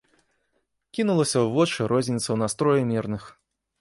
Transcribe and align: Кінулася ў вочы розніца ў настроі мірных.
Кінулася 0.99 1.37
ў 1.41 1.47
вочы 1.57 1.79
розніца 1.93 2.25
ў 2.31 2.37
настроі 2.43 2.81
мірных. 2.93 3.23